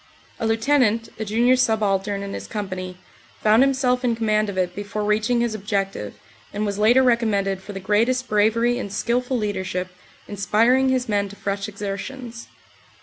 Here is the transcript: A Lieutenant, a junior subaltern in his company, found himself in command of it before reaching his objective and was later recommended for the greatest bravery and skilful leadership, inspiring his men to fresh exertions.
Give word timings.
A 0.39 0.47
Lieutenant, 0.47 1.09
a 1.19 1.25
junior 1.25 1.55
subaltern 1.55 2.23
in 2.23 2.33
his 2.33 2.47
company, 2.47 2.97
found 3.43 3.61
himself 3.61 4.03
in 4.03 4.15
command 4.15 4.49
of 4.49 4.57
it 4.57 4.73
before 4.75 5.03
reaching 5.03 5.41
his 5.41 5.53
objective 5.53 6.15
and 6.51 6.65
was 6.65 6.79
later 6.79 7.03
recommended 7.03 7.61
for 7.61 7.73
the 7.73 7.79
greatest 7.79 8.27
bravery 8.27 8.79
and 8.79 8.91
skilful 8.91 9.37
leadership, 9.37 9.89
inspiring 10.27 10.89
his 10.89 11.07
men 11.07 11.29
to 11.29 11.35
fresh 11.35 11.69
exertions. 11.69 12.47